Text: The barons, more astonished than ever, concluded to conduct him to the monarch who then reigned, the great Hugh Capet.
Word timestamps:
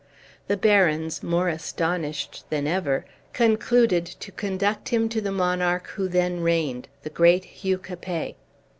The 0.47 0.57
barons, 0.57 1.21
more 1.21 1.47
astonished 1.47 2.49
than 2.49 2.65
ever, 2.65 3.05
concluded 3.33 4.07
to 4.07 4.31
conduct 4.31 4.89
him 4.89 5.07
to 5.09 5.21
the 5.21 5.31
monarch 5.31 5.89
who 5.89 6.07
then 6.07 6.39
reigned, 6.39 6.87
the 7.03 7.11
great 7.11 7.45
Hugh 7.45 7.77
Capet. 7.77 8.35